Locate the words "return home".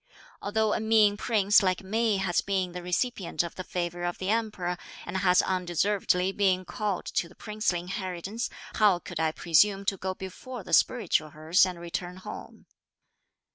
11.79-12.65